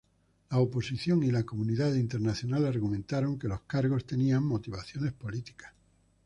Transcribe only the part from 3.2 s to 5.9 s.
que los cargos tenían motivaciones políticas.